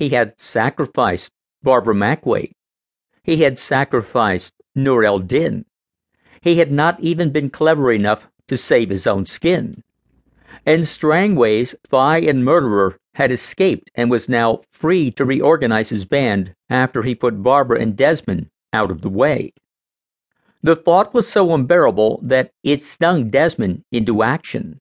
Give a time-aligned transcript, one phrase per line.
[0.00, 1.30] He had sacrificed
[1.62, 2.52] Barbara Mackwayte.
[3.22, 5.66] He had sacrificed Nur el Din.
[6.40, 9.84] He had not even been clever enough to save his own skin.
[10.64, 16.54] And Strangway's spy and murderer had escaped and was now free to reorganize his band
[16.70, 19.52] after he put Barbara and Desmond out of the way.
[20.62, 24.80] The thought was so unbearable that it stung Desmond into action.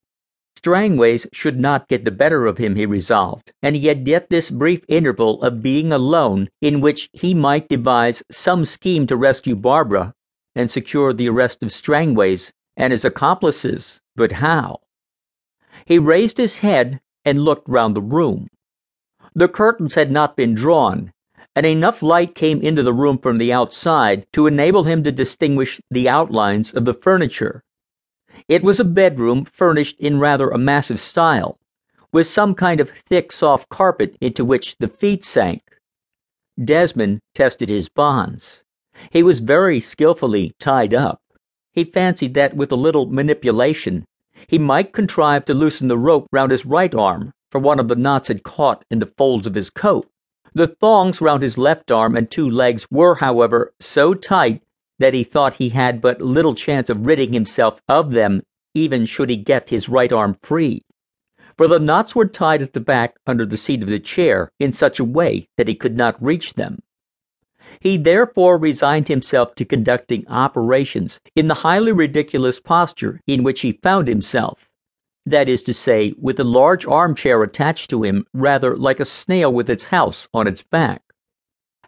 [0.59, 4.49] Strangways should not get the better of him, he resolved, and he had yet this
[4.49, 10.13] brief interval of being alone in which he might devise some scheme to rescue Barbara
[10.53, 14.01] and secure the arrest of Strangways and his accomplices.
[14.17, 14.81] But how?
[15.85, 18.49] He raised his head and looked round the room.
[19.33, 21.13] The curtains had not been drawn,
[21.55, 25.79] and enough light came into the room from the outside to enable him to distinguish
[25.89, 27.63] the outlines of the furniture.
[28.49, 31.59] It was a bedroom furnished in rather a massive style,
[32.11, 35.61] with some kind of thick, soft carpet into which the feet sank.
[36.61, 38.63] Desmond tested his bonds.
[39.11, 41.21] He was very skillfully tied up.
[41.73, 44.05] He fancied that with a little manipulation,
[44.47, 47.95] he might contrive to loosen the rope round his right arm, for one of the
[47.95, 50.09] knots had caught in the folds of his coat.
[50.55, 54.63] The thongs round his left arm and two legs were, however, so tight
[54.99, 59.29] that he thought he had but little chance of ridding himself of them even should
[59.29, 60.83] he get his right arm free.
[61.57, 64.71] For the knots were tied at the back under the seat of the chair in
[64.71, 66.79] such a way that he could not reach them.
[67.79, 73.79] He therefore resigned himself to conducting operations in the highly ridiculous posture in which he
[73.81, 74.69] found himself
[75.29, 79.53] that is to say, with a large armchair attached to him, rather like a snail
[79.53, 81.01] with its house on its back.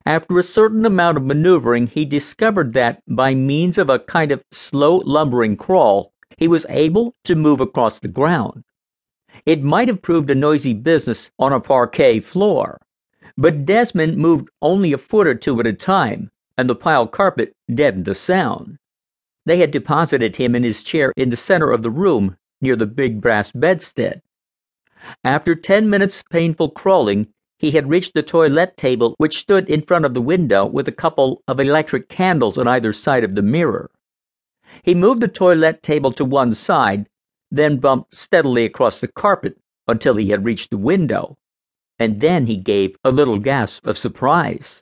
[0.05, 4.43] After a certain amount of maneuvering, he discovered that, by means of a kind of
[4.51, 8.63] slow lumbering crawl, he was able to move across the ground.
[9.45, 12.79] It might have proved a noisy business on a parquet floor,
[13.37, 17.53] but Desmond moved only a foot or two at a time, and the pile carpet
[17.73, 18.77] deadened the sound.
[19.45, 22.85] They had deposited him in his chair in the center of the room, near the
[22.85, 24.21] big brass bedstead.
[25.23, 27.27] After ten minutes' painful crawling,
[27.61, 30.91] he had reached the toilet table which stood in front of the window with a
[30.91, 33.91] couple of electric candles on either side of the mirror.
[34.81, 37.07] He moved the toilet table to one side,
[37.51, 41.37] then bumped steadily across the carpet until he had reached the window,
[41.99, 44.81] and then he gave a little gasp of surprise.